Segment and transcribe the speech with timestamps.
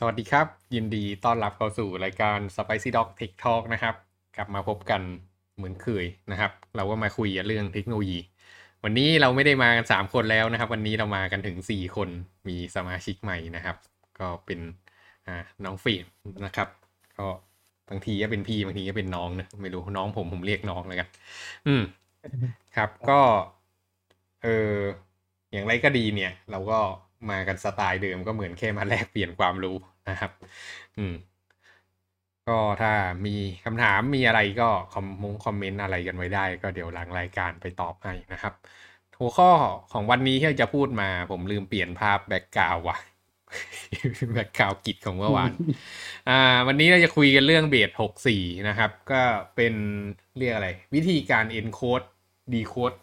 [0.00, 3.94] สวัสดีครับ ยินดีต้อนรับเข้าสู่รายการ Spicy Dog Tech Talk นะครับ
[4.36, 5.02] กลับมาพบกัน
[5.56, 8.18] เหมือนเคยนะครับ เราก็มาคุยเรื่องเทคโนโลยี
[8.84, 12.08] วันนี้เราไม่ได้มากัน 3 คนแล้วนะครับ วันนี้เรามากันถึง 4 คน
[12.48, 13.76] มีสมาชิกใหม่นะครับ
[14.20, 14.60] ก็เป็น
[15.64, 16.04] น้องฟิล์ม
[16.46, 16.68] นะครับ
[17.18, 17.26] ก็
[17.88, 21.08] บางทีก็เป็นพี่บางทีก็เป็นน้องนะไม่รู้น้องผมผมเรียกน้องแล้วกัน
[21.66, 21.82] อืม
[22.76, 23.20] ครับ ก็
[24.42, 24.76] เออ
[25.52, 26.80] อย่างไรก็ดีเนี่ย เราก็
[27.30, 29.76] มากันสไตล์เดิมก็เหมือนแค่มาแลกเปลี่ยนความรู้
[30.08, 30.30] นะครับ
[30.98, 31.14] อืม
[32.48, 32.92] ก็ถ้า
[33.26, 38.54] มีคำถามมีอะไรก็คอมมงคอมเมนต์อะไรกันไว้ได้ ก็เดี๋ยวหลังรายการไปตอบให้นะครับ
[39.20, 39.50] หัวข้อ
[39.92, 42.98] ของวันนี้ที่จะพูดมาผมลืมเปลี่ยนภาพแบ็กกราวว่ะ
[44.32, 45.52] แบ็กกราวกิจของเมื่อวาน
[46.28, 49.22] อ่า วันนี้เราจะคุยกันเรื่องเบสหกสี่นะครับ ก็
[49.56, 49.74] เป็น
[50.36, 52.06] เรียกอะไร วิธีการ encode
[52.54, 52.96] decode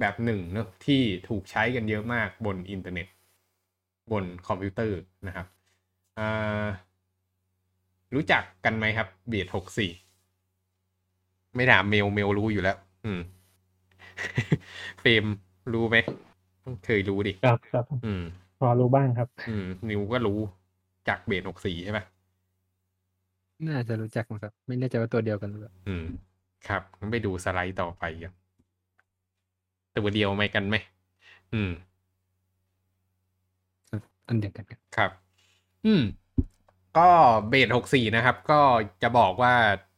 [0.00, 3.06] แบบหนึ่งเนอะที่ถูกใช้กันเยอะมากบนอินเทอร์เน็ต
[4.12, 5.46] บนคอมพิวเตอร์นะครับ
[6.18, 6.66] อ่า
[8.14, 9.90] รู้จักกันไหมครับ base หกสี่
[11.54, 13.20] ไม่ถามเมลเมลรู้อยู่แล้ว อืม
[15.00, 15.24] เฟรม
[15.72, 15.96] รู้ไหม
[16.84, 18.22] เคยรู้ดิครับครับอืม
[18.58, 20.38] พอรู้บ้างครับ อืม นิวก็รู้
[21.08, 22.00] จาก base หกสี่ใช่ไหม
[23.66, 26.04] น่าจะรู้จักมั้งครับ ไม่แน่ใจว่าตัวเดียวกันหรือเปล่าอืม
[26.68, 28.32] ครับงั้นไปดูสไลด์ต่อไปกัน
[29.96, 30.76] ตัวเดียวไหมกันไหม
[31.52, 31.70] อืม
[34.28, 35.10] อันเดียวกันครับครับ
[35.86, 36.02] อืม
[36.98, 37.08] ก็
[37.48, 38.60] เบสหกสี่นะครับ ก็
[39.02, 39.54] จะบอกว่า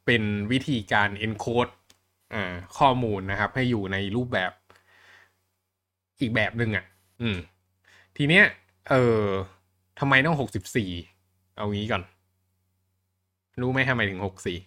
[0.06, 1.72] เป็นวิธีการ encode
[2.34, 4.52] อ่าข้อมูลนะครับ ให้อยู่ในรูปแบบ
[6.20, 6.84] อีกแบบหนึ่งอะ
[7.20, 7.36] อืม
[8.16, 8.44] ทีเนี้ย
[8.90, 9.24] เออ
[9.98, 10.90] ทำไมต้องหกสิบสี่
[11.56, 12.02] เอางี้ก่อน
[13.60, 14.58] รู้ไหมทำไมถึงหกสี่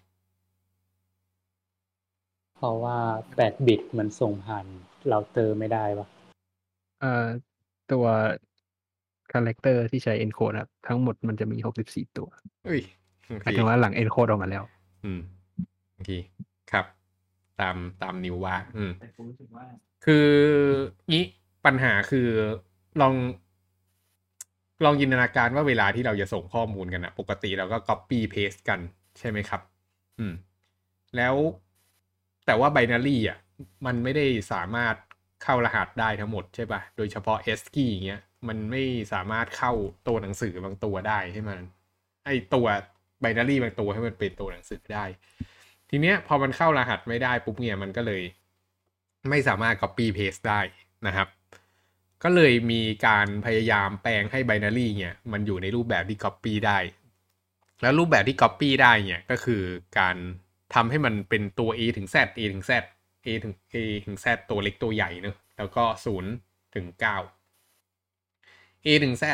[2.55, 2.97] เพราะว่า
[3.35, 4.65] แปดบิตมันส่งผ่าน
[5.07, 6.07] เราเตอร์ไม่ได้ปะ
[7.01, 7.25] เอ่อ
[7.91, 8.05] ตัว
[9.33, 12.27] character ที่ใช้ encode ครับทั้งหมดมันจะมี64ตัว
[12.65, 12.81] เอ้ย
[13.25, 14.63] โอเคหมายถึงว่าหลัง encode ออกมาแล้ว
[15.03, 15.19] อืม
[15.93, 16.11] โอเค
[16.71, 16.85] ครับ
[17.59, 18.91] ตามตามนิวว่าอืม
[20.05, 20.29] คือ
[21.13, 21.23] นี้
[21.65, 22.27] ปัญหาคือ
[23.01, 23.13] ลอง
[24.83, 28.79] ลองจินตนาการว่าเวลาที่เราจะส่งข้อมูลกันอะปกติเราก็ copy paste กัน
[29.19, 29.61] ใช่ไหมครับ
[30.19, 30.33] อืม
[31.17, 31.35] แล้ว
[32.45, 33.37] แต่ว่า binary อะ
[33.85, 34.95] มันไม่ได้สามารถ
[35.43, 38.83] เข้ารหัสได้ทั้งหมดใช่ปะโดยเฉพาะ ASCII อย่างเงี้ย มันไม่
[39.13, 39.73] สามารถเข้า
[40.07, 41.59] ตัวหนังสือบางตัวได้ให้มัน
[42.25, 42.65] ไอตัว
[43.23, 45.05] binary บางตัวให้มันเป็นตัวหนังสือได้
[45.89, 48.23] ทีเนี้ยพอมันเข้ารหัสไม่ได้ปุ๊บเนี่ยมันก็เลย
[49.29, 50.61] ไม่สามารถ copy paste ได้
[51.07, 51.27] นะครับ
[52.23, 56.77] ก็เลยมีการพยายามแปลงให้ binary เนี่ยมันอยู่ในรูปแบบที่ copy ได้
[57.81, 59.61] แล้วรูปแบบที่ copy ได้เนี่ยก็คือ
[59.99, 60.15] การ
[60.73, 62.23] ทำให้มันเป็นตัว a ถึง z a
[62.53, 62.79] ถึง z a
[63.43, 63.75] ถึง a
[64.05, 65.83] ถึง z ตัวเล็กตัวใหญ่เนอะแล้วก็
[66.29, 67.42] 0ถึง9
[68.85, 69.25] a ถึง z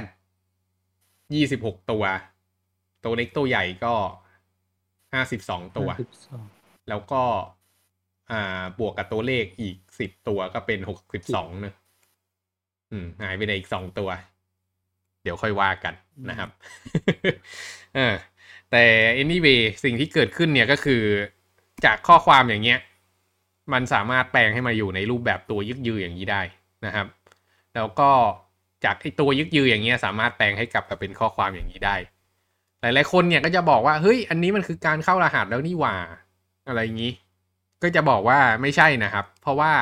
[1.35, 2.03] 26ตัว
[3.03, 3.93] ตัวเล็กตัวใหญ่ก็
[4.89, 6.45] 52ตัวสิบสอง
[6.89, 7.23] แล้วก็
[8.31, 11.75] อ่า บวกกับตัวเลขอีกสิบตัวก็เป็นหกสิบสองเนอะ
[12.91, 14.09] อืม หายไปในอีกสองตัว
[15.23, 15.93] เดี๋ยวค่อยว่ากัน
[16.29, 16.49] นะครับ
[17.95, 18.13] เออ
[18.71, 18.83] แต่
[19.21, 21.03] anyway สิ่งที่เกิดขึ้นเนี่ยก็คือ
[21.85, 22.79] จากข้อความอย่างเงี้ย
[23.73, 26.41] มันสามารถแปลงให้มาอยู่ในรูปแบบตัวยึกยืออย่างนี้ได้
[26.85, 27.07] นะครับ
[27.75, 28.11] แล้วก็
[28.85, 31.95] จากไอตัวยึกยืออย่างเงี้ยสามารถแปลงให้กลับมาเป็นข้อความอย่างนี้ได้
[32.81, 35.95] หลาย ๆ คนเนี่ยก็จะบอกว่าเฮ้ยอันนี้มันคือการเข้ารหัสแล้วนี่หว่า
[36.67, 37.13] อะไรอย่างนี้
[37.83, 39.73] ก็จะบอกว่าไม่ใช่นะครับ เพราะว่า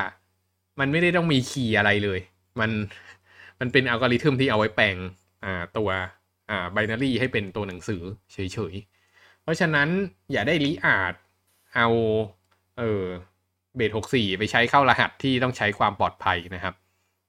[0.79, 2.19] มันไม่ได้ต้องมีคีย์อะไรเลย
[2.59, 2.71] มัน
[3.59, 4.95] มันเป็นอัลกอริทึมที่เอาไว้แปลง
[5.43, 5.89] อ่าตัว
[6.49, 8.01] อ่าไบนารีให้เป็นตัวหนังสือ
[8.33, 9.89] เฉยๆ เพราะฉะนั้น
[10.31, 11.13] อย่าได้ลิอาด
[11.75, 11.87] เอา
[12.77, 13.03] เออ
[13.75, 16.73] เบสหกสี่ไปใช้เข้ารหัสที่ต้องใช้ความปลอดภัยนะครับ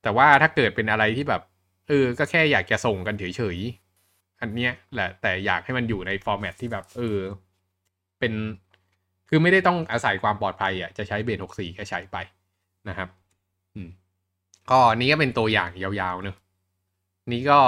[0.02, 1.42] แต่ว่าถ้าเกิดเป็นอะไรที่แบบ
[1.88, 7.18] เออ ก็แค่อยากจะส่งกันเฉยๆ อันเนี้ยแหละ แต่อยากให้มันอยู่ในฟอร์แมตที่แบบ เออ
[8.18, 8.32] เป็น
[9.28, 12.16] คือไม่ได้ต้องอาศัยความปลอดภัยอะ จะใช้เบสหกสี่ก็ใช้ไป
[12.88, 13.08] นะครับ
[13.74, 13.90] อืม
[14.70, 16.36] ก็นี้ก็เป็นตัวอย่างยาวๆเนอะ
[17.32, 17.58] นี้ก็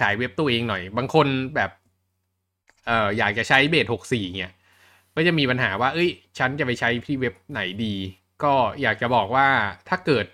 [0.00, 1.26] ขายเว็บตัวเองหน่อย บางคน
[1.56, 1.70] แบบ
[2.86, 4.52] เอ่ออยากจะใช้เบสหกสี่เนี่ย
[5.14, 7.94] ก็จะมีปัญหาว่า เอ้ย ฉันจะไปใช้ที่เว็บไหนดี
[8.44, 8.52] ก็
[8.82, 9.48] อยากจะบอกว่า
[9.88, 10.26] ถ้าเกิด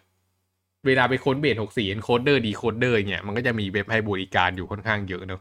[0.89, 2.63] เวลาไปค้น base หกสี่ encoder decode
[3.07, 5.41] เนี่ยมันก็จะมีเว็บให้บริการอยู่ค่อนข้างเยอะเนอะ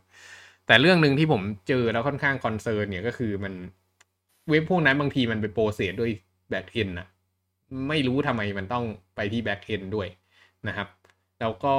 [0.67, 3.53] แต่เรื่องหนึ่งที่ผมเจอแล้วค่อนข้าง concern เนี่ยก็คือมัน
[4.49, 6.11] เว็บพวกนั้นบางทีมันไป process ด้วย
[6.49, 7.07] backend นะ
[7.89, 8.85] ไม่รู้ทำไมมันต้อง
[9.15, 10.07] ไปที่ backend ด้วย
[10.67, 10.87] นะครับ
[11.39, 11.75] แล้วก็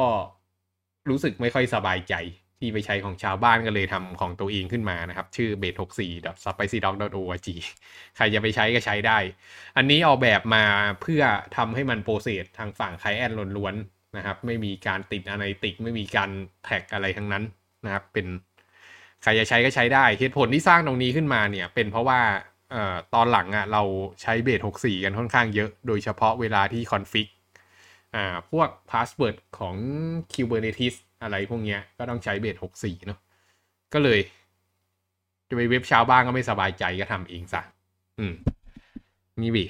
[1.10, 2.14] รู้สึกไม่ค่อยสบายใจ
[2.58, 7.48] ที่ไปใช้ของชาวบ้านก็เลยทำของตัวเองขึ้นมานะครับ ชื่อ b a s 6 4 spicydog org
[8.16, 9.18] ใครจะไปใช้ก็ใช้ได้
[9.76, 10.64] อันนี้ออกแบบมา
[11.02, 11.22] เพื่อ
[11.56, 16.30] ทำให้มัน process ทางฝั่ง client ล้วนๆนะครับ ไม่มีการติด analytic ไม่มีการ
[16.64, 17.44] track อะไรทั้งนั้น
[17.84, 18.26] นะครับ เป็น
[19.22, 22.20] ใครจะใช้ก็ใช้ได้ เหตุผลที่สร้างตรงนี้ขึ้นมาเนี่ย เป็นเพราะว่า
[22.74, 23.82] ออตอนหลังอะเรา
[24.22, 27.28] ใช้ base64 กันค่อนข้างเยอะ โดยเฉพาะเวลาที่ config
[28.50, 29.76] พวก password ของ
[30.32, 33.18] Kubernetes อะไรพวกเนี้ยก็ต้องใช้ base64เนาะ
[33.94, 34.20] ก็เลย
[35.48, 37.62] จะไปเว็บชาวบ้านก็ไม่สบายใจก็ทำเองซะ
[38.18, 38.34] อืม
[39.40, 39.64] นี่บี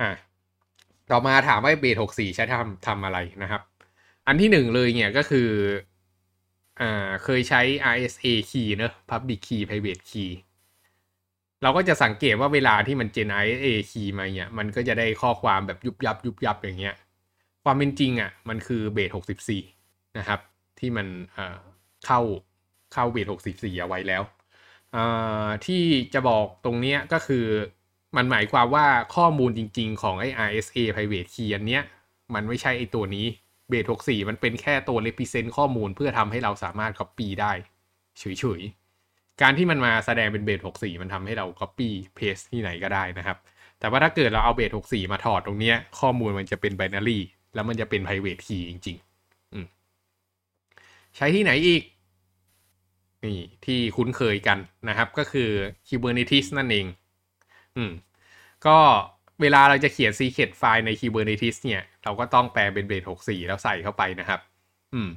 [0.00, 0.10] อ่า
[1.10, 3.62] ต่อมาถามว่าเบส64ใช้ทำทำอะไรนะครับ
[4.26, 5.48] อันที่หนึ่งเลยเนี่ยก็คือ
[6.80, 7.60] อ่าเคยใช้
[7.94, 10.30] RSA key เนอะ Public key Private key
[11.62, 16.96] เราก็จะสังเกตว่าเวลาที่มันเจน RSA key มาเนี่ย มันก็จะได้ข้อความแบบยุบยับยุบยับอย่างเงี้ย
[17.64, 19.75] ความเป็นจริงอะ มันคือเบส64
[20.18, 20.40] นะครับ
[20.78, 21.60] ที่มันเอ่อ
[22.06, 22.20] เข้า
[22.92, 24.22] เข้าเบส64เอาไว้แล้ว
[25.66, 25.82] ที่
[26.14, 27.46] จะบอกตรงนี้ก็คือ
[28.16, 28.86] มันหมายความว่า
[29.16, 31.82] ข้อมูลจริง ๆ ของไอ้ RSA private key อันเนี้ย
[32.34, 33.26] มันไม่ใช่ไอ้ตัวนี้
[33.68, 37.52] เบตหกส64มันเป็นแค่ตัว represent ข้อมูลเพื่อทำให้เราสามารถ copy ได้
[38.18, 43.36] เฉยๆ การที่มันมาแสดงเป็นเบตหกส64มันทำให้เรา copy paste ที่ไหนก็ได้นะครับ
[43.80, 47.18] แต่ว่าถ้าเกิดเราเอาเบตหกส64มาถอดตรงเนี้ยข้อมูลมันจะเป็น binary
[47.54, 49.05] แล้วมันจะเป็น private key จริงๆ
[51.16, 51.82] ใช้ที่ไหนอีก
[53.24, 54.58] นี่ที่คุ้นเคยกัน
[54.88, 55.50] นะครับ ก็คือ
[55.88, 56.86] Kubernetes นั่นเอง
[57.76, 57.92] อืม
[58.66, 58.78] ก็
[59.40, 64.40] เวลาเราจะเขียน secret file ใน Kubernetes เนี่ย เราก็ต้องแปลเป็นเบส64 แล้วใส่เข้าไปนะครับ
[64.94, 65.08] อืม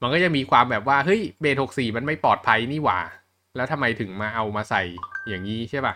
[0.00, 3.00] มันก็จะมีความแบบว่า เฮ้ย เบส64 มันไม่ปลอดภัยนี่หว่า
[3.56, 4.82] แล้วทำไมถึงมาเอามาใส่
[5.28, 5.94] อย่างนี้ใช่ป่ะ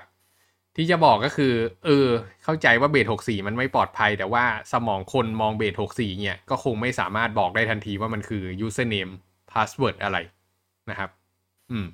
[0.77, 1.53] ที่จะบอกก็คือ
[1.85, 2.07] เออ
[2.45, 9.13] เข้าใจว่าเบส64 มันไม่ปลอดภัย แต่ว่าสมองคนมองเบส64 เนี่ย ก็คงไม่สามารถบอกได้ทันทีว่ามันคือ username
[9.53, 10.19] password อะไร
[10.91, 11.11] นะครับ
[11.71, 11.87] อืม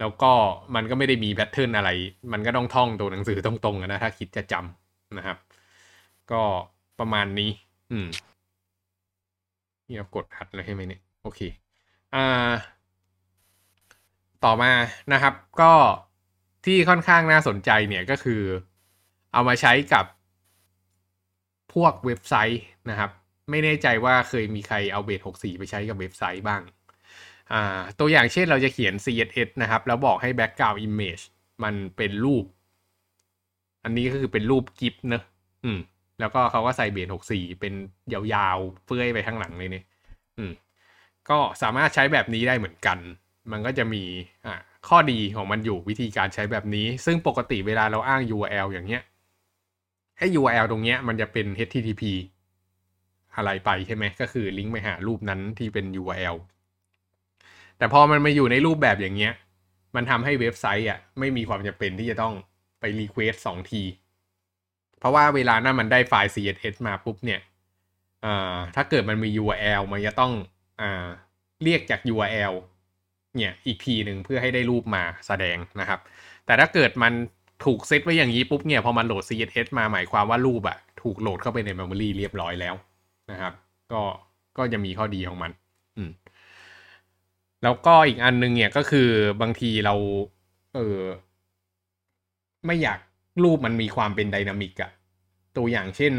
[0.00, 0.32] แล้วก็
[0.74, 1.90] มันก็ไม่ได้มีแพทเทิร์นอะไร
[2.32, 5.38] มันก็ต้องท่องตัวหนังสือตรงๆนะ ถ้าคิดจะจำนะครับ
[6.32, 6.42] ก็
[6.98, 7.50] ประมาณนี้
[7.90, 8.06] อืม
[9.86, 11.40] นี่เรากดหัดเลยใช่ไหมเนี่ย โอเค
[12.14, 12.52] อ่า
[14.44, 14.72] ต่อมา
[15.12, 15.72] นะครับ ก็
[16.64, 18.42] ที่ค่อนข้างน่าสนใจเนี่ยก็คือ
[19.32, 20.04] เอามาใช้กับ
[21.74, 23.10] พวกเว็บไซต์นะครับ
[23.52, 26.62] ไม่แน่ใจว่าเคยมีใครเอาเบส64 ไปใช้กับเว็บไซต์บ้าง
[27.98, 31.24] ตัวอย่างเช่นเราจะเขียน CSS นะครับ แล้วบอกให้ background image
[31.64, 32.44] มันเป็นรูป
[33.84, 35.22] อันนี้ก็คือเป็นรูปกิฟต์เนอะ
[35.64, 35.78] อืม
[36.20, 37.74] แล้วก็เขาก็ใส่เบส64 เป็น
[38.12, 39.84] ยาวๆ เฟื่อยไปข้างหลังเลยเนี่ย
[40.38, 40.52] อืม
[41.28, 42.98] ก็สามารถใช้แบบนี้ได้เหมือนกัน
[43.52, 44.02] มันก็จะมี
[44.46, 44.54] อ่า
[44.88, 49.02] ข้อดีของมันอยู่วิธีการใช้แบบนี้ ซึ่งปกติเวลาเราอ้าง URL อย่างเงี้ย
[50.18, 52.02] ให้ URL ตรงเนี้ยมันจะเป็น HTTP
[53.36, 56.36] อะไรไปใช่ไหมก็คือลิงก์ไปหารูปนั้นที่เป็น URL
[57.78, 59.32] แต่พอมันมาอยู่ในรูปแบบอย่างเงี้ย
[59.96, 62.34] มันทำให้เว็บไซต์อะไม่มีความจำเป็นที่จะต้อง
[62.80, 63.82] ไปรีเควสสองที
[64.98, 67.40] เพราะว่าเวลานั้นมันได้ไฟล์ CSS มาปุ๊บเนี่ย
[68.76, 70.32] ถ้าเกิดมันมี URL มันจะต้อง
[70.80, 70.82] อ
[71.62, 72.54] เรียกจาก URL
[73.36, 76.00] เนี่ยอีกทีหนึ่งเพื่อให้ได้รูปมาแสดงนะครับ
[76.46, 77.12] แต่ถ้าเกิดมัน
[77.64, 82.74] ถูกเซตไว้อย่างนี้ปุ๊บเนี่ยพอมันโหลด CSS มาหมายความว่ารูปอะถูกโหลดเข้าไปใน memory เรียบร้อยแล้ว
[83.32, 83.54] นะครับ
[83.92, 84.02] ก็
[84.58, 85.50] ก็จะมีข้อดีของมัน
[85.96, 86.10] อืม
[87.62, 89.08] แล้วก็อีกอันนึงเนี่ยก็คือ
[89.40, 89.94] บางทีเรา
[90.74, 91.00] เออ
[92.66, 92.98] ไม่อยาก
[93.42, 94.90] รูปมันมีความเป็นไดนามิกอะ
[95.56, 96.14] ตัวอย่างเช่น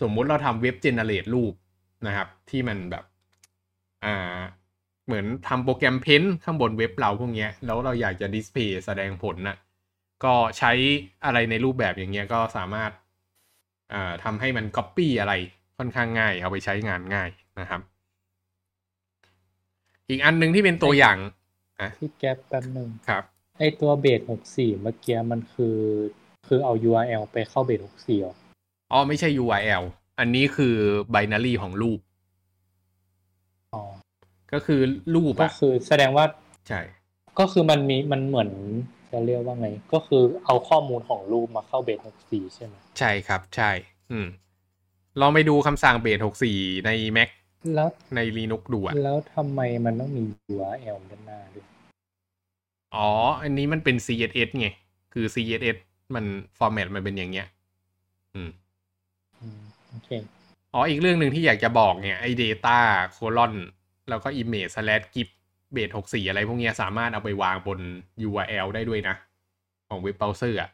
[0.00, 1.54] สมมุติเราทำเว็บเจเนเรตรูป
[2.06, 3.04] นะครับ ที่มันแบบ
[4.04, 4.38] อ่า
[5.06, 9.56] เหมือนทำโปรแกรมเพ้นข้างบนเว็บเราพวกเนี้ยแล้วเราอยากจะดิสเพย์แสดงผลนะ่ะ
[10.24, 10.72] ก็ใช้
[11.24, 12.90] อะไรในรูปแบบอย่างเงี้ยก็สามารถ
[13.94, 15.34] อ่าทำให้มันก๊อปปี้อะไร
[15.78, 17.30] ค่อนข้างง่าย เอาไปใช้งานง่าย
[17.60, 17.80] นะครับ
[20.08, 21.18] อีกอันหนึ่งที่เป็นตัวอย่าง
[21.80, 23.22] อะที่แก๊ปแป๊บหนึ่งครับ
[23.58, 24.20] ไอตัวเบส
[24.52, 25.76] 64เมื่อกี้มันคือ
[26.46, 28.34] คือเอา URL ไปเข้าเบส64เหรอ
[28.92, 29.82] อ๋อไม่ใช่ URL
[30.18, 30.74] อันนี้คือ
[31.14, 31.98] binary ของรูป
[33.74, 33.82] อ๋อ
[34.52, 34.80] ก็คือ
[35.14, 36.24] รูปก็อะคือแสดงว่า
[36.68, 36.80] ใช่
[37.38, 38.50] ก็คือมันมีมันเหมือน
[39.12, 43.70] จะเรียกว่าไง ก็คือเอาข้อมูลของรูปมาเข้าเบส64ใช่ไหมใช่ครับ ใช่
[44.10, 44.26] อืม
[45.20, 46.20] ลองไปดูคำสั่งเบส
[46.52, 47.28] 64ใน Mac
[47.74, 51.66] แล้วใน Linux ดูอะแล้วทำไมมันต้องมี URL ด้านหน้าด้วย
[52.94, 53.08] อ๋อ
[53.42, 54.68] อันนี้มันเป็น CSS ไง
[55.12, 55.76] คือ CSS
[56.14, 56.24] มัน
[56.58, 57.46] format มันเป็นอย่างเงี้ย
[58.34, 58.50] อืม
[59.40, 60.10] อืมโอเค
[60.74, 62.78] อ๋อ อีกเรื่องหนึ่งที่อยากจะบอกเนี่ย ไอ้ data
[63.16, 63.54] colon
[64.08, 65.28] แล้วก็ image slash gif
[65.72, 67.78] base64 อะไรพวกเนี้ยสามารถเอาไปวางบน
[68.28, 69.16] URL ได้ด้วยนะ
[69.88, 70.70] ของเว็บเบราว์เซอร์อะ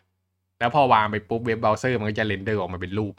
[0.59, 3.15] แล้วพอวางไปปุ๊บเว็บเบราว์เซอร์มันก็จะ render ออกมาเป็นรูป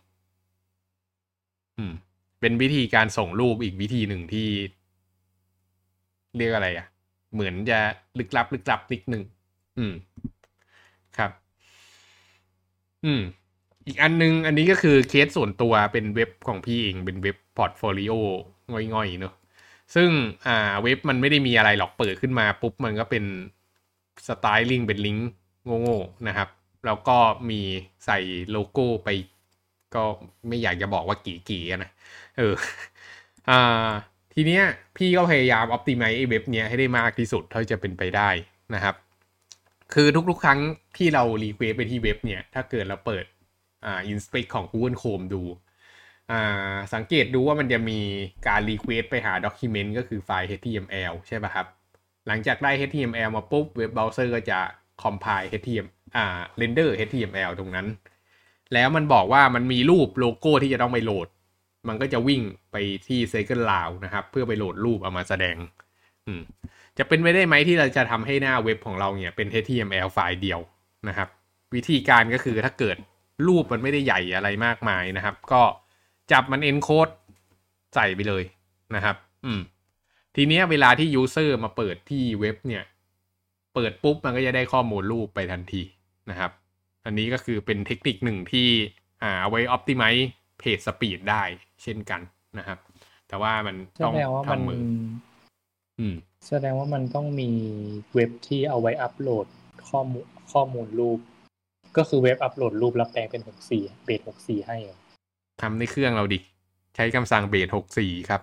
[1.78, 1.94] อืม
[2.40, 4.48] เป็นวิธีการส่งรูปอีกวิธีหนึ่งที่
[6.38, 6.88] เรียกอะไรอะ
[7.34, 7.80] เหมือนจะ
[8.20, 9.24] ลึกลับ ลึกลับนิดหนึ่ง
[9.78, 9.94] อืม
[11.18, 11.32] ครับ
[13.06, 13.22] อืม
[13.88, 18.14] อีกอันนึง อันนี้ก็คือเคสส่วนตัวเป็นเว็บของพี่เอง เป็นเว็บพอร์ตโฟลิโอ
[18.94, 19.34] ง่อยๆเนอะ
[19.96, 20.10] ซึ่ง
[20.48, 23.24] อ่าเว็บมันไม่ได้มีอะไรหรอกเปิดขึ้นมาปุ๊บ มันก็เป็น
[24.28, 25.30] styling เป็นลิงก์
[25.82, 26.50] โง่ๆนะครับ
[26.86, 27.18] แล้วก็
[27.50, 27.62] มี
[28.06, 28.20] ใส่
[28.52, 29.10] โลโก้ไป
[29.96, 30.04] ก็
[30.48, 31.92] ไม่อยากจะบอกว่ากี่ๆอะนะ
[32.38, 32.54] เออ
[33.50, 33.90] อ่า
[34.34, 34.64] ทีเนี้ย
[34.98, 38.30] พี่ก็พยายาม optimize ไอ้เว็บเนี้ยให้ได้มากที่สุดเท่าที่จะเป็นไปได้
[38.76, 38.96] นะครับ
[39.94, 40.60] คือทุกๆ ครั้ง
[40.98, 43.26] ที่เรา request ไปที่เว็บเนี่ย ถ้าเกิดเราเปิด
[43.86, 45.44] อ่า inspect ของ Google Chrome ดู
[46.32, 48.00] อ่าสังเกตดูว่ามันจะมี
[48.48, 51.68] การ request ไปหา document ก็คือไฟล์ HTML ใช่ป่ะครับ
[52.28, 54.60] หลังจากได้ HTML มาปุ๊บเว็บเบราว์เซอร์ก็จะ
[55.02, 56.26] compile HTML อ่า
[56.62, 57.88] render HTML ตรงนั้น
[58.74, 61.28] แล้วมันบอกว่ามันมีรูปโลโก้ที่จะต้องไปโหลด
[61.88, 62.42] มันก็จะวิ่ง
[62.72, 62.76] ไป
[63.08, 65.58] ที่ Second Round นะครับ เพื่อไปโหลดรูปเอามาแสดง
[66.28, 66.42] อืม
[66.98, 70.60] จะเป็นไปได้ไหมที่เราจะทำให้หน้าเว็บของเราเนี่ยเป็น HTML ไฟล์เดียว
[71.08, 71.30] นะครับ
[71.76, 72.98] วิธีการก็คือถ้าเกิด
[73.48, 75.62] รูปมันไม่ได้ใหญ่อะไรมากมายนะครับ ก็
[76.32, 77.14] จับมัน encode
[77.96, 78.44] ใส่ไปเลย
[78.96, 79.16] นะครับ
[79.46, 79.62] อืม
[80.36, 82.84] ทีเนี้ยเวลาที่ user มาเปิดที่เว็บเนี่ย
[83.74, 85.84] เปิดปุ๊บมันก็จะได้ข้อมูลรูปไปทันที
[86.30, 86.52] นะครับ
[87.06, 88.68] อันนี้ก็คือเป็นเทคนิคหนึ่งที่
[89.24, 90.24] อ่าเอาไว้ optimize
[90.62, 91.44] page speed ได้
[91.84, 92.22] เช่นกัน
[92.58, 92.80] นะครับ
[93.28, 94.82] แต่ว่ามันแสต้องดงว่ามันทำมือ
[96.00, 96.16] อืม
[96.48, 97.52] แสดงว่ามันต้องมี
[98.14, 99.46] เว็บที่เอาไว้อัปโหลด
[99.90, 101.20] ข้อมูลข้อมูลรูป
[101.98, 104.98] ก็คือเว็บอัปโหลดรูปแล้วแปลงเป็นหกสี่เบสหกสี่ให้เหรอ
[105.62, 106.40] ทำในเครื่องเราดิ
[106.96, 108.42] ใช้คำสั่งเบสหกสี่ครับ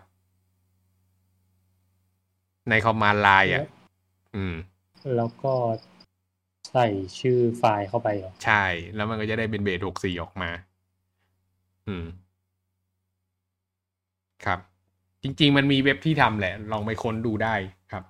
[2.71, 3.65] ในคอมมานด์ไลน์อะ
[4.37, 4.55] อืม
[5.17, 5.53] แล้วก็
[6.71, 6.87] ใส่
[7.21, 10.51] ชื่อไฟล์เข้าไปเหรอ ใช่ แล้วมันก็จะได้เป็นเบสหกสี่ออกมา
[11.87, 12.05] อืม
[14.45, 14.59] ครับ
[15.23, 17.55] จริง ๆ มันมีเว็บที่ทำแหละ ลองไปค้นดูได้
[17.93, 18.05] ครับ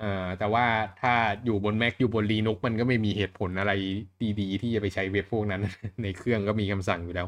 [0.00, 0.66] เอ่อแต่ว่า
[1.00, 1.12] ถ้า
[1.44, 3.72] อยู่บน Mac อยู่บน Linux มันก็ไม่มีเหตุผลอะไร
[4.40, 5.62] ดีๆ ที่จะไปใช้เว็บพวกนั้น
[6.02, 7.26] ในเครื่องก็มีคำสั่งอยู่แล้ว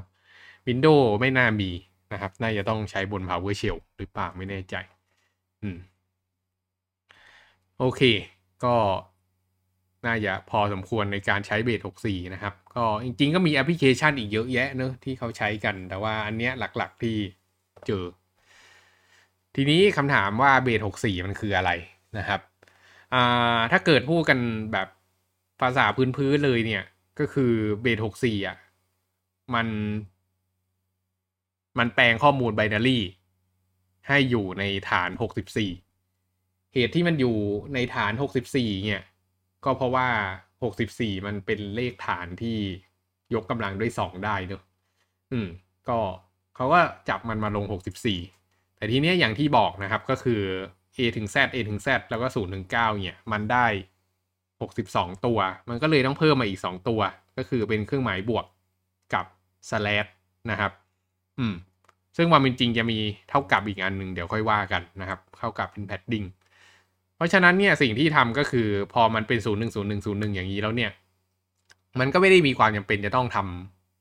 [0.68, 1.70] Windows ไม่น่ามี
[2.12, 4.76] นะครับ น่าจะต้องใช้บน PowerShell หรือเปล่าไม่แน่ใจ
[5.62, 5.78] อืม
[7.78, 8.00] โอเค
[8.64, 8.76] ก็
[10.06, 17.16] น่าจะพอสมควรในการใช้เบส64 นะครับ ก็จริงๆ ก็มีแอปพลิเคชันอีกเยอะแยะเนอะที่เขาใช้กัน แต่ว่าอันเนี้ยหลักๆที่
[17.86, 18.04] เจอ
[19.56, 21.70] ทีนี้คำถามว่าเบส64 มันคืออะไร
[22.18, 22.40] นะครับ
[23.14, 24.38] อ่าถ้าเกิดพูดกัน
[24.72, 24.88] แบบ
[25.60, 26.84] ภาษาพื้นๆเลยเนี่ย
[27.18, 27.52] ก็คือ
[27.82, 28.56] เบส64 อะ
[29.54, 29.66] มัน
[31.78, 32.98] มันแปลงข้อมูลไบนารี
[34.08, 35.10] ให้อยู่ในฐาน
[35.92, 37.36] 64 เหตุที่มันอยู่
[37.74, 38.12] ในฐาน
[38.48, 39.02] 64 เนี่ย
[39.64, 40.08] ก็เพราะว่า
[40.66, 42.58] 64มันเป็นเลขฐานที่
[43.34, 44.62] ยกกำลังด้วย2ได้เนอะ
[45.32, 45.48] อืม
[45.88, 45.98] ก็
[46.56, 47.64] เขาก็จับมันมาลง
[48.20, 50.42] 64แต่ทีเนี้ยอย่างที่บอกนะครับก็คือ
[50.96, 53.66] A ถึง Z A ถึง Z แล้วก็0ถึง9เนี่ยมันได้
[54.44, 55.38] 62ตัว
[55.68, 57.00] มันก็เลยต้องเพิ่มมาอีก2ตัว
[57.36, 58.46] ก็คือเป็นเครื่องหมายบวก
[59.14, 59.26] กับ
[59.70, 60.10] slash
[60.50, 60.72] นะครับ
[61.38, 61.54] อืม
[62.16, 62.98] ซึ่งความเป็นจริงจะมี
[63.30, 66.26] เท่ากับอีกอันหนึ่งเดี๋ยวค่อยว่ากันนะครับ เท่ากับเป็น padding
[67.20, 70.90] เพราะฉะนั้นเนี่ยสิ่งที่ทำก็คือพอมันเป็น0 1 0 1 0 1อย่างนี้แล้วเนี่ย
[72.00, 73.36] มันก็ไม่ได้มีความจำเป็นจะต้องท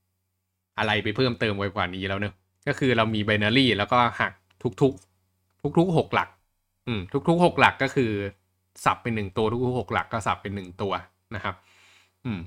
[0.07, 2.33] ำอะไรไปเพิ่มเติมไว้กว่านี้แล้วเนอะ
[2.67, 4.33] ก็คือเรามี binary แล้วก็หัก
[4.81, 6.29] ทุกๆ ทุกๆหกหลัก
[6.87, 8.11] อืมทุกๆหกหลักก็คือ
[8.85, 10.93] สับเป็นหนึ่งตัวทุกๆหกหลักก็สับเป็นหนึ่งตัว
[11.35, 11.55] นะครับ
[12.25, 12.39] อืม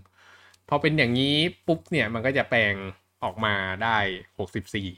[0.69, 1.35] พอเป็นอย่างนี้
[1.67, 2.75] ปุ๊บเนี่ยมันก็จะแปลง
[3.25, 3.99] ออกมาได้
[4.39, 4.89] หกสิบสี่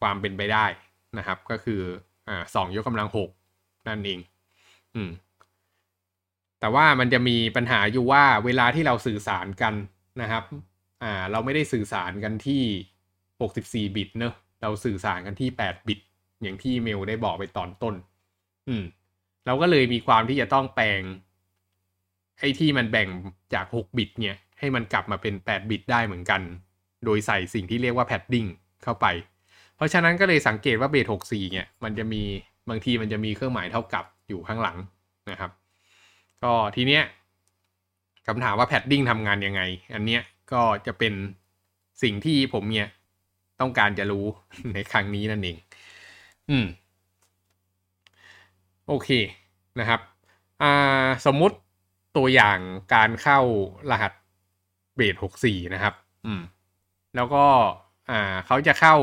[0.00, 0.66] ความเป็นไปได้
[1.18, 1.80] นะครับ ก็คือ
[2.28, 3.30] อ่าสองยกกำลังหก
[3.88, 4.18] นั่นเอง
[4.94, 5.10] อืม
[6.60, 9.74] แต่ว่ามันจะมีปัญหาอยู่ว่าเวลาที่เราสื่อสารกัน
[10.22, 10.44] นะครับ
[11.02, 12.62] อ่า เราไม่ได้สื่อสารกันที่
[13.40, 16.00] หกสิบสี่บิตเนอะเราสื่อสารกันที่แปดบิต
[16.42, 17.94] อย่างที่เมลได้บอกไปตอนต้น
[18.68, 18.84] อืม
[19.46, 21.02] เราก็เลยมีความที่จะต้องแปลง
[22.40, 23.08] ไอ้ที่มันแบ่ง
[23.54, 26.42] จากหกบิต เนี่ย ให้มันกลับมาเป็นแปดบิตได้เหมือนกัน
[27.04, 28.48] โดยใส่สิ่งที่เรียกว่า padding
[28.82, 29.06] เข้าไป
[29.76, 32.22] เพราะฉะนั้นก็เลยสังเกตว่าเบส64เนี่ย มันจะมี
[32.68, 34.78] บางทีมันจะมีเครื่องหมายเท่ากับ อยู่ข้างหลัง
[35.30, 35.50] นะครับ
[36.42, 37.02] ก็ทีเนี้ย
[38.26, 39.62] คำถามว่า padding ทำงานยังไง
[39.94, 41.14] อันเนี้ยก็จะเป็น
[42.02, 42.88] สิ่งที่ผมเนี่ย
[43.60, 44.26] ต้องการจะรู้
[44.74, 45.56] ในครั้งนี้นั่นเอง
[46.50, 46.66] อืม
[48.86, 49.08] โอเค
[49.80, 50.00] นะครับ
[50.62, 51.56] อ่า สมมุติ
[52.16, 52.58] ตัวอย่าง
[52.94, 53.40] การเข้า
[53.90, 54.12] รหัส
[54.96, 55.14] เบส
[55.44, 55.94] 64นะครับ
[56.26, 56.40] อืม
[57.16, 57.44] แล้วก็
[58.10, 58.96] อ่า เขาจะเข้า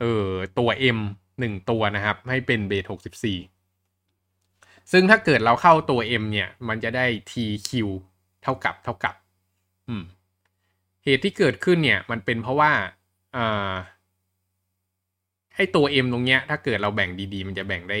[0.00, 1.00] เอ่อ ตัว M
[1.40, 2.92] หนึ่งตัวนะครับ ให้เป็นเบส64
[4.92, 7.70] ซึ่งถ้าเกิดเราเข้าตัว M เนี่ย มันจะได้ TQ
[8.42, 9.14] เท่ากับเท่ากับ
[9.88, 10.04] อืม
[11.04, 12.72] เหตุที่เกิดขึ้นเนี่ย มันเป็นเพราะว่า
[13.36, 13.72] อ่า
[15.54, 17.98] ไอ้ตัว M ตรงเนี้ย ถ้าเกิดเราแบ่งดีๆ มันจะแบ่งได้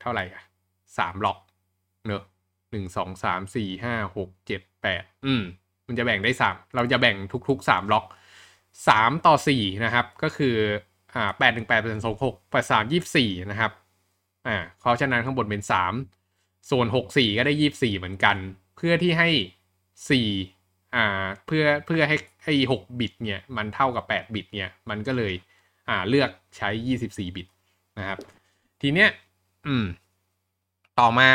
[0.00, 0.42] เท่าไหร่อะ
[0.98, 1.38] สามล็อก
[2.06, 2.24] เนอะ
[2.70, 5.42] หนึ่งสองสามสี่ห้าหกเจ็ดแปดอืม
[5.86, 7.16] มันจะแบ่งได้สามเราจะแบ่ง
[7.48, 8.04] ทุกๆสามล็อก
[8.88, 10.56] สามต่อสี่นะครับ ก็คือ
[11.14, 13.72] อ่าแปดหนึ่งแปดเป็นสองหกแปดสามยี่สี่นะครับ
[14.46, 15.94] อ่าเพราะฉะนั้นข้างบนเป็นสาม
[16.70, 18.36] ส่วนหกสี่ก็ได้ยี่สี่เหมือนกัน
[18.76, 19.28] เพื่อที่ให้
[20.10, 20.28] สี่
[20.94, 25.32] อ่าเพื่อเพื่อให้ให้หกบิตเนี่ยมันเท่ากับแปดบิตเนี่ยมันก็เลย
[25.88, 27.46] อ่าเลือกใช้ยี่สิบสี่บิต
[27.98, 28.18] นะครับ
[28.80, 29.08] ทีเนี้ย
[29.66, 29.84] อืม
[31.00, 31.28] ต่อมา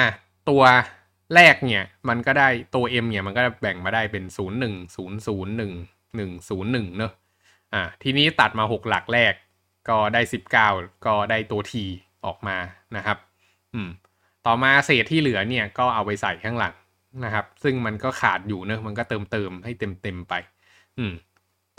[0.49, 0.63] ตัว
[1.35, 5.71] แรกเนี่ยมันก็ได้ตัว M เนี่ยมันก็แบ่งมาได้เป็นศูนย์หนึ่งศูนย์ศูนย์หนึ่ง
[6.15, 7.11] หนึ่งศูนย์หนึ่งเนอะ
[7.73, 9.33] อ่าทีนี้ตัดมาหกหลักแรก
[9.89, 10.69] ก็ได้สิบเก้า
[11.05, 11.73] ก็ได้ตัว T
[12.25, 12.57] ออกมา
[12.95, 13.17] นะครับ
[13.73, 13.89] อืม
[14.45, 16.73] ต่อมาเศษที่เหลือเนี่ยก็เอาไปใส่ข้างหลัง
[17.25, 20.33] นะครับ ซึ่งมันก็ขาดอยู่เนอะมันก็เติมเติมให้เต็มเต็มไป
[20.97, 21.13] อืม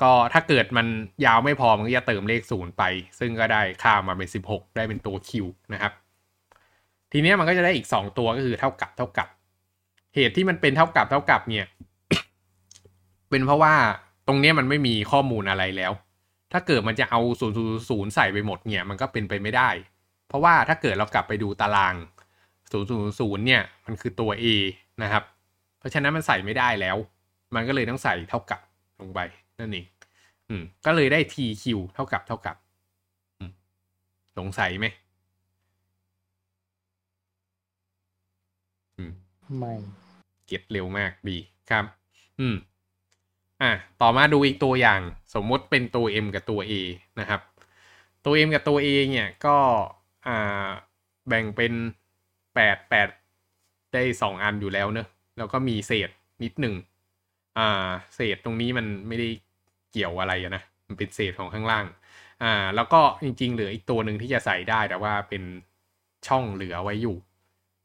[0.03, 0.87] ก็ถ้าเกิดมัน
[1.25, 2.83] ยาวไม่พอมันก็จะเติมเลขศูนย์ไป
[3.19, 5.31] ซึ่งก็ได้ค่ามาเป็นสิบหกได้เป็นตัว Q
[5.73, 5.93] นะครับ
[7.13, 9.29] ทีนี้มันก็จะได้อีกสองตัวก็คือเท่ากับเท่ากับ
[10.15, 11.67] เหตุที่มันเป็นเท่ากับเท่ากับเนี่ย
[13.31, 13.75] เป็นเพราะว่า
[14.27, 15.93] ตรงนี้มันไม่มีข้อมูลอะไรแล้ว
[16.53, 17.57] ถ้าเกิดมันจะเอาศูนย์
[17.89, 19.71] ศูนย์ใส่ไปหมดเนี่ยมันก็เป็นไปไม่ได้
[20.29, 21.95] เพราะว่าถ้าเกิดเรากลับไปดูตาราง
[22.73, 24.45] ศูนย์ศูนย์ศูนย์เนี่ยมันคือตัว A
[25.03, 25.23] นะครับ
[25.79, 26.97] เพราะฉะนั้นมันใส่ไม่ได้แล้ว
[27.55, 28.61] มันก็เลยต้องใส่เท่ากับ
[29.01, 29.21] ลงไป
[29.59, 29.87] นั่นเอง
[30.49, 31.65] อืมก็เลยได้ TQ
[31.95, 32.57] เท่ากับเท่ากับ
[33.39, 33.51] อืม
[34.39, 34.87] สงสัยไหม
[38.97, 39.13] อืม
[39.59, 39.75] ไม่
[40.47, 41.39] เก็ตเร็วมากดี
[41.71, 41.85] ครับ
[42.41, 42.57] อืม
[43.63, 45.01] อะต่อมาดูอีกตัวอย่าง
[45.35, 46.73] สมมติเป็นตัว M กับตัว A
[47.21, 47.41] นะครับ
[48.25, 49.57] ตัว M กับตัว A เนี่ยก็
[50.27, 50.69] อ่า
[51.29, 51.73] แบ่งเป็น
[52.55, 53.09] แปดแปด
[53.93, 56.11] ได้สองอันอยู่แล้วเนอะแล้วก็มีเศษ
[56.43, 56.75] นิดหนึ่ง
[57.59, 59.29] อ่าเศษตรงนี้มันไม่ได้
[59.91, 61.87] เกี่ยวอะไรนะ มันเป็นเศษของข้างล่าง
[62.43, 65.43] อ่าแล้วก็จริง ๆ เหลืออีกตัวหนึ่งที่จะใส่ได้แต่ว่าเป็น
[66.27, 67.17] ช่องเหลือไว้อยู่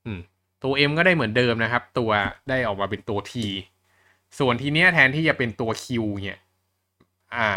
[0.05, 0.19] อืม
[0.63, 2.11] ตัว M ก็ได้เหมือนเดิมนะครับ ตัว
[2.49, 3.33] ได้ออกมาเป็นตัว T
[4.39, 5.87] ส่วนทีเนี้ยแทนที่จะเป็นตัว Q
[6.23, 6.39] เนี่ย
[7.35, 7.49] อ่า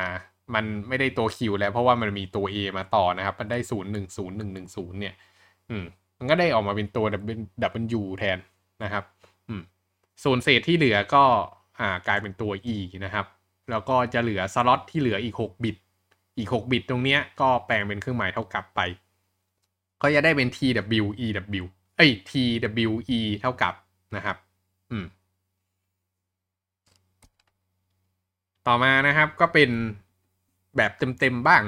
[0.54, 5.14] มันไม่ได้ตัว Q แล้วเพราะว่ามันมีตัว A มาต่อนะครับ มันได้ศูนย์หนึ่งศูนย์หนึ่งหนึ่งศูนย์เนี่ย
[5.71, 5.85] อืม
[6.18, 7.04] มันก็ได้ออกมาเป็นตัว
[7.99, 8.38] W แทน
[8.83, 9.04] นะครับ
[9.49, 9.62] อืม
[10.25, 11.25] ส่วนเศษที่เหลือก็
[11.80, 13.26] อ่ากลายเป็นตัว E นะครับ
[13.71, 15.76] แล้วก็จะเหลือสล็อตที่เหลืออีก 6 บิต
[16.39, 18.80] อีก 6 บิตตรงเนี้ยก็แปลงเป็นเครื่องหมายเท่ากับไป
[20.02, 21.65] ก็จะได้เป็น TWEW
[21.97, 23.75] เอ้ย TWE เท่ากับ
[24.17, 24.36] นะครับ
[24.91, 25.04] อืม
[28.66, 29.70] ต่อมานะครับก็เป็น
[30.76, 31.62] แบบเต็มๆบ้าง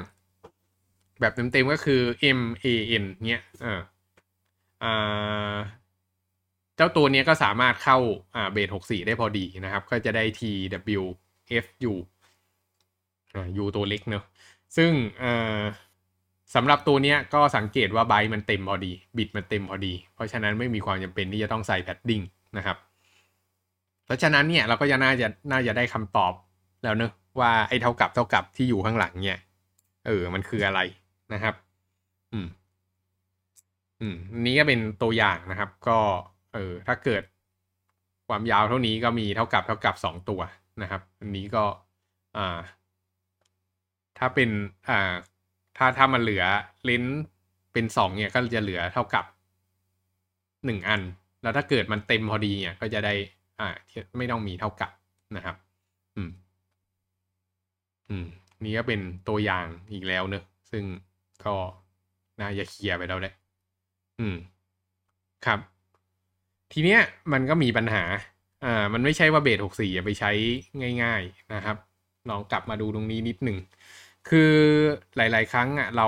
[1.20, 2.00] แบบเต็มๆก็คือ
[2.36, 3.80] MAN เนี้ยเออ
[4.82, 5.56] อ่า
[6.76, 7.98] เจ้าตัวเนี้ยก็สามารถเข้า
[8.34, 11.92] อ่าเบส64ได้พอดีนะครับ ก็จะได้ TWFU
[13.34, 14.24] อ่า U ตัวเล็กเนอะ
[14.76, 14.90] ซึ่ง
[15.22, 15.62] อ่า
[16.54, 22.20] สำหรับตัวเนี้ยก็สังเกตว่าไบต์มันเต็มพอดีบิตมันเต็มพอดี เพราะฉะนั้นไม่มีความจำเป็นที่จะต้องใส่แพดดิ้ง
[22.56, 22.76] นะครับ
[24.04, 26.32] เพราะฉะนั้นเนี่ยเราก็จะน่าจะน่าจะได้คำตอบ
[26.82, 29.40] แล้วเนอะว่าไอ้เท่ากับเท่ากับที่อยู่ข้างหลังเนี่ย
[30.06, 30.80] เออ มันคืออะไร
[31.34, 31.54] นะครับ
[32.32, 32.48] อืม
[34.00, 35.98] อืมนนี้ก็เป็นตัวอย่างนะครับ ก็
[36.54, 37.22] เออ ถ้าเกิด
[38.28, 40.40] ความยาวเท่านี้ก็มีเท่ากับเท่ากับสองตัว
[40.82, 41.64] นะครับ อันนี้ก็
[42.36, 42.58] อ่า
[44.18, 44.50] ถ้าเป็น
[44.88, 45.12] อ่า
[45.76, 46.44] ถ้าถ้ามันเหลือ
[46.84, 47.20] เลนส์
[47.72, 49.24] เป็นสองเนี่ยก็จะเหลือเท่ากับ
[50.64, 51.02] หนึ่งอัน
[51.42, 53.14] แล้วถ้าเกิดมันเต็มพอดีเนี่ย ก็จะได้
[53.60, 53.68] อ่า
[54.18, 54.90] ไม่ต้องมีเท่ากับ
[55.36, 55.56] นะครับ
[56.16, 56.30] อืม
[58.10, 58.26] อืม
[58.64, 60.84] นี่ก็เป็นตัวอย่างอีกแล้วเนอะซึ่ง
[61.44, 61.54] ก็
[62.40, 63.32] น่าจะเคลียร์ไปแล้วแหละ
[64.20, 64.36] อืม
[65.46, 65.60] ครับ
[66.72, 67.00] ทีเนี้ย
[67.32, 68.04] มันก็มีปัญหา
[68.64, 70.30] อ่า มันไม่ใช่ว่าเบสหกสี่ไปใช้
[71.02, 71.76] ง่าย ๆนะครับ
[72.28, 73.58] ลองกลับมาดูตรงนี้นิดหนึ่ง
[74.28, 74.52] คือ
[75.16, 76.06] หลาย ๆ ครั้งอะ เรา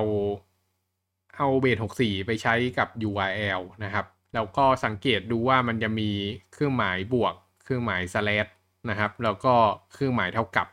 [1.37, 6.11] เอาเบสหกสี่ไปใช้กับ URL นะครับ แล้วก็สังเกตดูว่ามันจะมี
[6.53, 8.51] เครื่องหมายบวก เครื่องหมาย slash
[8.91, 9.55] นะครับ แล้วก็
[9.93, 10.67] เครื่องหมายเท่ากับ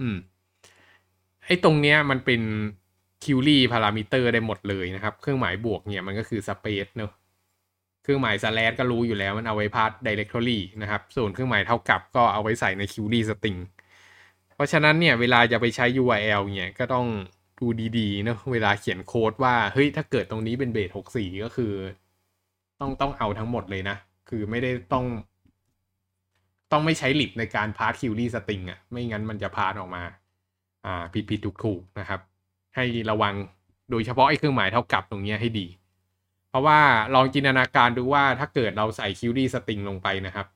[0.00, 0.16] อืม
[1.50, 2.40] อ้ตรงเนี้ยมันเป็น
[3.24, 7.12] คิวรี่พารามิเตอร์ได้หมดเลยนะครับ เครื่องหมายบวกเนี่ยมันก็คือสเปซเนอะ
[8.02, 13.60] เครื่องหมาย slash ก็รู้อยู่แล้วมันเอาไว้พาส directory นะครับ ส่วนเครื่องหมายเท่ากับก็เอาไว้ใส่ใน query string
[14.54, 17.06] เพราะฉะนั้นเนี่ยเวลาจะไปใช้ URL เนี่ยก็ต้อง
[17.60, 17.66] ดู
[17.98, 21.72] ดีๆเนอะเวลาเขียนโค้ดว่าเฮ้ยถ้าเกิดตรงนี้เป็น base64 ก็คือ
[22.80, 23.96] ต้องต้องเอาทั้งหมดเลยนะ
[24.28, 25.04] คือไม่ได้ต้อง
[26.72, 30.02] ต้องไม่ใช้ lib ในการ parse query string อะไม่งั้นมันจะ parse ออกมา
[30.84, 32.20] อ่าผิดผิดถูกถูกนะครับ
[32.76, 33.34] ให้ระวัง
[33.90, 35.66] โดยเฉพาะไอ้เครื่องหมายเท่ากับตรงนี้ให้ดี
[36.50, 36.80] เพราะว่า
[37.14, 40.46] ลองจินตนาการดูว่าถ้าเกิดเราใส่ query string ลงไปนะครับ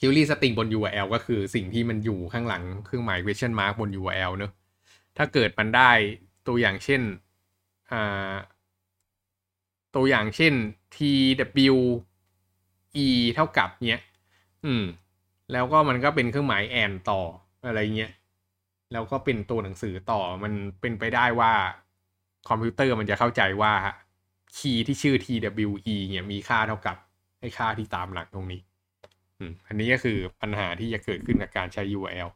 [0.00, 4.52] query string บน URL ก็คือสิ่งที่มันอยู่ข้างหลังเครื่องหมาย question mark บน URL เนอะ
[5.16, 5.90] ถ้าเกิดมันได้
[6.46, 7.02] ตัวอย่างเช่น
[7.92, 8.32] อ่า
[9.96, 10.54] ตัวอย่างเช่น
[10.96, 11.76] tw
[13.04, 14.02] e เท่ากับเนี้ย
[14.64, 14.82] อืม
[15.52, 17.20] แล้วก็มันก็เป็นเครื่องหมายแอนต่อ
[17.66, 18.12] อะไรเงี้ย
[18.94, 21.52] แล้วก็เป็นตัวหนังสือต่อมันเป็นไปได้ว่า
[22.48, 23.72] คอมพิวเตอร์มันจะเข้าใจว่า
[24.56, 26.96] คีย์ที่ชื่อ TWE เนี่ยมีค่าเท่ากับ
[27.40, 28.60] ไอ้ค่าที่ตามหลักตรงนี้
[29.68, 32.28] อันนี้ก็คือปัญหาที่จะเกิดขึ้นกับการใช้ URL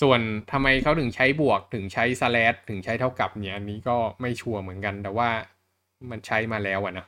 [0.00, 0.20] ส่วน
[0.52, 5.28] ทำไมเขาถึงใช้บวกถึงใช้ slash ถึงใช้เท่ากับเนี่ยอันนี้ก็ไม่ชัวร์เหมือนกัน แต่ว่า
[6.10, 7.06] มันใช้มาแล้วอะนะ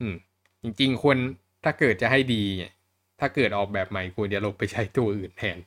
[0.00, 0.14] อืม
[0.62, 1.18] จริงๆควร
[1.64, 2.42] ถ้าเกิดจะให้ดี
[3.20, 5.58] ถ้าเกิดออกแบบใหม่ควรจะลงไปใช้ตัวอื่นแทน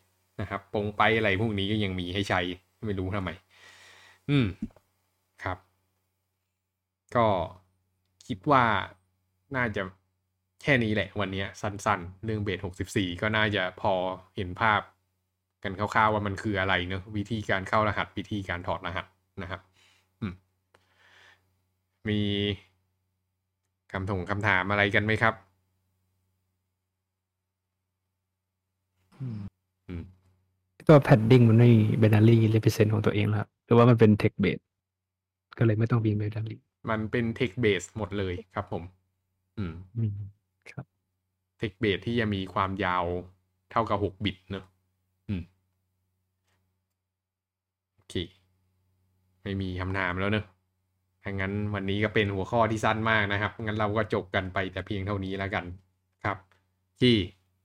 [0.41, 2.39] นะครับปงไปอะไรพวกนี้ก็ยังมีให้ใช้
[2.85, 3.31] ไม่รู้ทำไม
[4.29, 4.45] อืม
[5.43, 5.57] ครับ
[7.15, 7.27] ก็
[8.27, 8.63] คิดว่า
[9.55, 9.81] น่าจะ
[10.61, 13.93] แค่นี้แหละวันนี้สั้นๆ เรื่องเบสหกสิบสี่ก็น่าจะพอ
[14.35, 14.81] เห็นภาพ
[15.63, 19.05] กันคร่าวๆว่ามันคืออะไรเนอะวิธีการเข้ารหัสวิธีการถอดรหัส
[19.41, 19.61] นะครับ
[20.21, 20.33] อืม
[22.05, 22.19] มี
[23.91, 25.33] คำถงคำถามอะไรกันไหมครับ
[30.87, 34.63] ตัว padding มันไม่มี binary represent ของตัวเองแล้วครับหรือว่ามันเป็น text based
[35.57, 36.57] ก็เลยไม่ต้องมี binary
[36.89, 38.83] มันเป็น text base หมดเลยครับผม
[39.57, 40.15] อืมอืม
[40.71, 40.85] ครับ
[41.61, 43.05] text base ที่จะมีความยาว
[43.71, 44.65] เท่ากับหกบิตเนอะ
[45.29, 45.41] อืม
[47.95, 48.13] โอเค
[49.43, 50.45] ไม่มีคำถามแล้วเนอะ
[51.23, 55.65] ถ้างั้นวันนี้ก็เป็นหัวข้อที่สั้นมากนะครับ งั้นเราก็จบกันไปแต่เพียงเท่านี้แล้วกัน
[56.23, 56.37] ครับ
[57.01, 57.15] ที่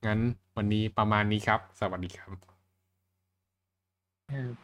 [0.07, 0.21] งั้น
[0.57, 2.54] วันนี้ประมาณนี้ครับ สวัสดีครับ
[4.35, 4.64] ครับ